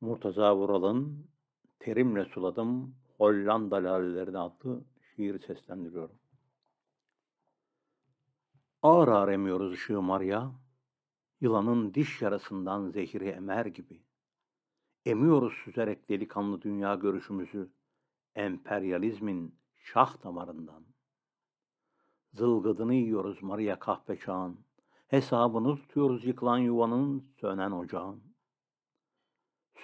Murtaza 0.00 0.56
Vural'ın 0.56 1.26
Terimle 1.78 2.24
Suladım 2.24 2.94
Hollanda 3.18 3.76
Lalelerine 3.76 4.38
adlı 4.38 4.84
şiiri 5.02 5.38
seslendiriyorum. 5.38 6.18
Ağır 8.82 9.08
ağır 9.08 9.28
emiyoruz 9.28 9.72
ışığı 9.72 10.02
Maria, 10.02 10.50
yılanın 11.40 11.94
diş 11.94 12.22
yarasından 12.22 12.90
zehri 12.90 13.28
emer 13.28 13.66
gibi. 13.66 14.02
Emiyoruz 15.06 15.52
süzerek 15.52 16.08
delikanlı 16.08 16.62
dünya 16.62 16.94
görüşümüzü, 16.94 17.70
emperyalizmin 18.34 19.54
şah 19.74 20.24
damarından. 20.24 20.84
Zılgıdını 22.32 22.94
yiyoruz 22.94 23.42
Maria 23.42 23.78
kahpe 23.78 24.18
çağın, 24.18 24.60
hesabını 25.08 25.76
tutuyoruz 25.76 26.24
yıkılan 26.24 26.58
yuvanın, 26.58 27.32
sönen 27.40 27.70
ocağın. 27.70 28.29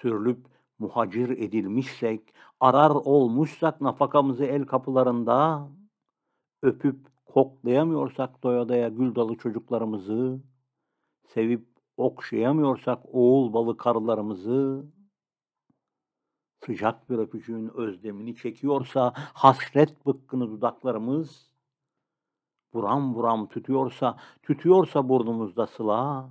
Sürülüp 0.01 0.45
muhacir 0.79 1.29
edilmişsek, 1.29 2.33
arar 2.59 2.89
olmuşsak 2.89 3.81
nafakamızı 3.81 4.45
el 4.45 4.65
kapılarında, 4.65 5.67
öpüp 6.61 7.07
koklayamıyorsak 7.25 8.43
doya 8.43 8.69
doya 8.69 8.89
gül 8.89 9.15
dalı 9.15 9.37
çocuklarımızı, 9.37 10.41
sevip 11.27 11.67
okşayamıyorsak 11.97 12.99
oğul 13.05 13.53
balı 13.53 13.77
karılarımızı, 13.77 14.85
sıcak 16.65 17.09
bir 17.09 17.17
öpücüğün 17.17 17.71
özlemini 17.77 18.35
çekiyorsa 18.35 19.13
hasret 19.15 20.05
bıkkını 20.05 20.49
dudaklarımız, 20.51 21.51
buram 22.73 23.15
buram 23.15 23.49
tütüyorsa, 23.49 24.17
tütüyorsa 24.43 25.09
burnumuzda 25.09 25.67
sıla, 25.67 26.29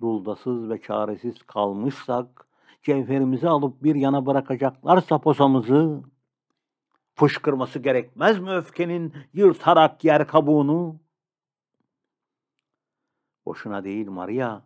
duldasız 0.00 0.70
ve 0.70 0.80
çaresiz 0.80 1.42
kalmışsak, 1.42 2.46
cevherimizi 2.82 3.48
alıp 3.48 3.82
bir 3.82 3.94
yana 3.94 4.26
bırakacaklarsa 4.26 5.18
posamızı, 5.18 6.02
fışkırması 7.14 7.78
gerekmez 7.78 8.38
mi 8.38 8.50
öfkenin 8.50 9.14
yırtarak 9.32 10.04
yer 10.04 10.26
kabuğunu? 10.26 11.00
Boşuna 13.46 13.84
değil 13.84 14.08
Maria, 14.08 14.60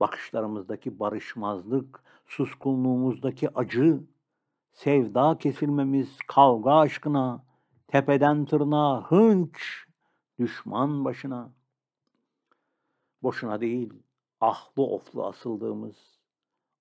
bakışlarımızdaki 0.00 1.00
barışmazlık, 1.00 2.02
suskunluğumuzdaki 2.26 3.58
acı, 3.58 4.00
sevda 4.72 5.38
kesilmemiz 5.38 6.18
kavga 6.26 6.72
aşkına, 6.72 7.44
tepeden 7.88 8.44
tırnağa 8.44 9.10
hınç, 9.10 9.86
düşman 10.38 11.04
başına. 11.04 11.52
Boşuna 13.22 13.60
değil, 13.60 13.92
ahlı 14.44 14.82
oflu 14.82 15.26
asıldığımız, 15.26 15.96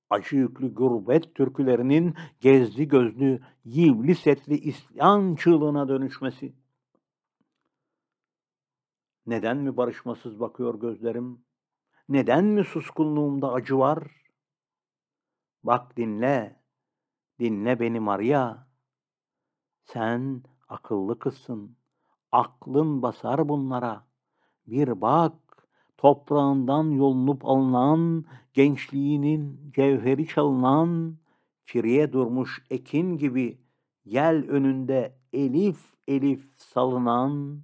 acı 0.10 0.36
yüklü 0.36 0.74
gurbet 0.74 1.36
türkülerinin 1.36 2.16
gezdi 2.40 2.88
gözlü, 2.88 3.42
yivli 3.66 4.16
setli 4.16 4.58
isyan 4.58 5.36
çığlığına 5.36 5.88
dönüşmesi. 5.88 6.54
Neden 9.26 9.58
mi 9.58 9.78
barışmasız 9.78 10.40
bakıyor 10.40 10.80
gözlerim? 10.80 11.46
Neden 12.10 12.46
mi 12.46 12.64
suskunluğumda 12.64 13.54
acı 13.54 13.80
var? 13.80 14.04
Bak 15.64 15.98
dinle, 15.98 16.60
dinle 17.40 17.80
beni 17.80 18.00
Maria. 18.00 18.68
Sen 19.84 20.44
akıllı 20.70 21.20
kızsın, 21.20 21.78
aklın 22.32 23.02
basar 23.02 23.50
bunlara. 23.50 24.08
Bir 24.68 25.02
bak, 25.02 25.34
toprağından 26.04 26.92
yolunup 26.92 27.46
alınan, 27.46 28.26
gençliğinin 28.54 29.72
cevheri 29.76 30.28
çalınan, 30.28 31.18
firiye 31.66 32.14
durmuş 32.14 32.64
ekin 32.70 33.18
gibi 33.18 33.62
yel 34.06 34.50
önünde 34.50 35.16
elif 35.34 35.94
elif 36.08 36.46
salınan, 36.58 37.62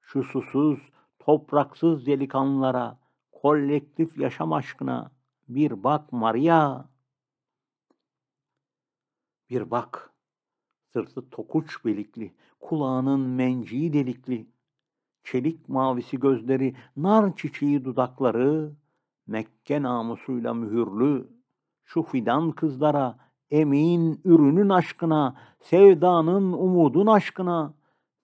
şu 0.00 0.22
susuz, 0.24 0.78
topraksız 1.18 2.06
delikanlılara, 2.06 2.98
kolektif 3.32 4.18
yaşam 4.18 4.52
aşkına 4.52 5.10
bir 5.48 5.84
bak 5.84 6.12
Maria. 6.12 6.84
Bir 9.50 9.70
bak, 9.70 10.14
sırtı 10.92 11.30
tokuç 11.30 11.84
belikli, 11.84 12.34
kulağının 12.60 13.20
menciği 13.20 13.92
delikli, 13.92 14.46
çelik 15.24 15.68
mavisi 15.68 16.20
gözleri, 16.20 16.74
nar 16.96 17.36
çiçeği 17.36 17.84
dudakları, 17.84 18.72
Mekke 19.26 19.82
namusuyla 19.82 20.54
mühürlü, 20.54 21.28
şu 21.84 22.02
fidan 22.02 22.52
kızlara, 22.52 23.18
emin 23.50 24.20
ürünün 24.24 24.68
aşkına, 24.68 25.36
sevdanın 25.60 26.52
umudun 26.52 27.06
aşkına, 27.06 27.74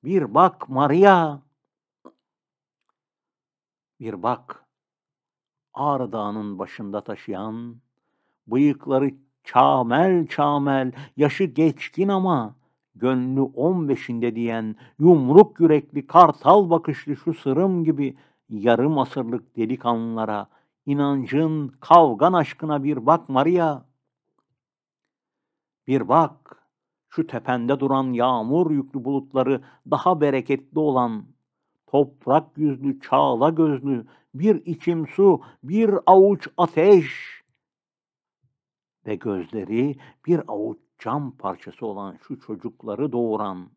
bir 0.04 0.34
bak 0.34 0.68
Maria. 0.68 1.38
Bir 4.00 4.22
bak, 4.22 4.66
Ağrı 5.74 6.12
Dağı'nın 6.12 6.58
başında 6.58 7.00
taşıyan, 7.00 7.76
bıyıkları 8.46 9.10
çamel 9.44 10.26
çamel, 10.26 10.92
yaşı 11.16 11.44
geçkin 11.44 12.08
ama 12.08 12.56
gönlü 12.96 13.40
on 13.40 13.88
beşinde 13.88 14.36
diyen 14.36 14.76
yumruk 14.98 15.60
yürekli 15.60 16.06
kartal 16.06 16.70
bakışlı 16.70 17.16
şu 17.16 17.34
sırım 17.34 17.84
gibi 17.84 18.16
yarım 18.48 18.98
asırlık 18.98 19.56
delikanlılara, 19.56 20.48
inancın, 20.86 21.68
kavgan 21.80 22.32
aşkına 22.32 22.84
bir 22.84 23.06
bak 23.06 23.28
Maria. 23.28 23.82
Bir 25.86 26.08
bak, 26.08 26.62
şu 27.08 27.26
tepende 27.26 27.80
duran 27.80 28.12
yağmur 28.12 28.70
yüklü 28.70 29.04
bulutları 29.04 29.62
daha 29.90 30.20
bereketli 30.20 30.78
olan, 30.78 31.24
toprak 31.86 32.58
yüzlü, 32.58 33.00
çağla 33.00 33.50
gözlü, 33.50 34.06
bir 34.34 34.66
içim 34.66 35.06
su, 35.06 35.40
bir 35.62 35.90
avuç 36.06 36.48
ateş 36.56 37.36
ve 39.06 39.14
gözleri 39.14 39.96
bir 40.26 40.40
avuç 40.48 40.78
cam 40.98 41.36
parçası 41.36 41.86
olan 41.86 42.18
şu 42.22 42.40
çocukları 42.40 43.12
doğuran, 43.12 43.70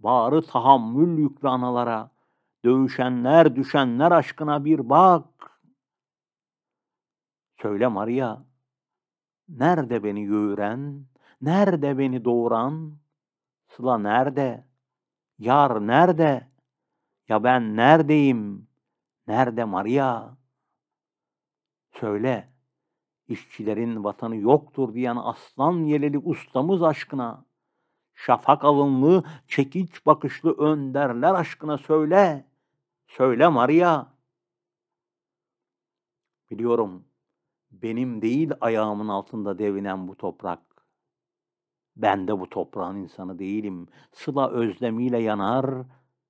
bağrı 0.00 0.42
tahammül 0.42 1.18
yüklü 1.18 1.48
analara, 1.48 2.10
dövüşenler 2.64 3.56
düşenler 3.56 4.12
aşkına 4.12 4.64
bir 4.64 4.90
bak. 4.90 5.60
Söyle 7.62 7.88
Maria, 7.88 8.38
nerede 9.48 10.04
beni 10.04 10.24
yoğuran, 10.24 11.06
nerede 11.40 11.98
beni 11.98 12.24
doğuran, 12.24 13.02
Sıla 13.76 13.98
nerede, 13.98 14.64
yar 15.38 15.86
nerede, 15.86 16.48
ya 17.28 17.44
ben 17.44 17.76
neredeyim, 17.76 18.68
nerede 19.26 19.64
Maria? 19.64 20.36
Söyle, 21.92 22.51
işçilerin 23.28 24.04
vatanı 24.04 24.36
yoktur 24.36 24.94
diyen 24.94 25.16
aslan 25.16 25.84
yeleli 25.84 26.18
ustamız 26.18 26.82
aşkına, 26.82 27.44
şafak 28.14 28.64
alınlı, 28.64 29.24
çekiç 29.46 30.06
bakışlı 30.06 30.52
önderler 30.52 31.34
aşkına 31.34 31.78
söyle, 31.78 32.46
söyle 33.06 33.48
Maria. 33.48 34.06
Biliyorum, 36.50 37.04
benim 37.70 38.22
değil 38.22 38.50
ayağımın 38.60 39.08
altında 39.08 39.58
devinen 39.58 40.08
bu 40.08 40.16
toprak. 40.16 40.60
Ben 41.96 42.28
de 42.28 42.40
bu 42.40 42.50
toprağın 42.50 42.96
insanı 42.96 43.38
değilim. 43.38 43.88
Sıla 44.12 44.50
özlemiyle 44.50 45.18
yanar, 45.18 45.66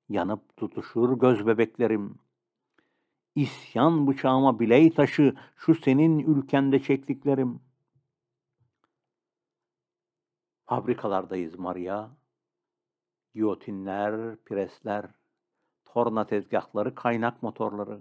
yanıp 0.08 0.56
tutuşur 0.56 1.18
göz 1.18 1.46
bebeklerim. 1.46 2.18
İsyan 3.34 4.06
bıçağıma 4.06 4.60
biley 4.60 4.94
taşı 4.94 5.34
şu 5.56 5.74
senin 5.74 6.18
ülkende 6.18 6.82
çektiklerim. 6.82 7.60
Fabrikalardayız 10.66 11.58
Maria. 11.58 12.10
Giyotinler, 13.34 14.36
presler, 14.36 15.06
torna 15.84 16.26
tezgahları, 16.26 16.94
kaynak 16.94 17.42
motorları. 17.42 18.00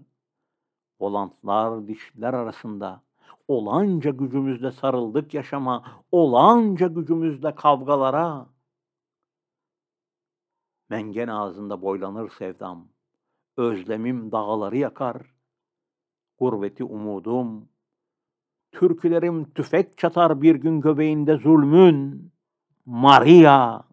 Volantlar, 1.00 1.88
dişler 1.88 2.33
arasında 2.33 3.01
olanca 3.48 4.12
gücümüzle 4.12 4.72
sarıldık 4.72 5.33
yaşama, 5.33 6.04
olanca 6.12 6.88
gücümüzle 6.88 7.56
kavgalara. 7.56 8.48
Mengen 10.89 11.28
ağzında 11.28 11.81
boylanır 11.81 12.30
sevdam, 12.30 12.88
özlemim 13.57 14.31
dağları 14.31 14.77
yakar. 14.77 15.21
Gurbeti 16.39 16.83
umudum, 16.83 17.69
türkülerim 18.71 19.51
tüfek 19.51 19.98
çatar 19.98 20.42
bir 20.42 20.56
gün 20.56 20.81
göbeğinde 20.81 21.38
zulmün. 21.38 22.31
Maria! 22.86 23.91